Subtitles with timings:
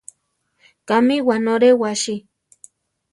[0.87, 2.15] ¿Kámi wánore wasi?